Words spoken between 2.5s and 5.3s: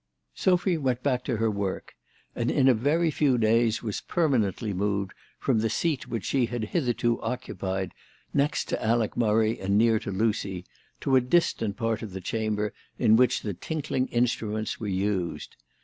a very few days was permanently moved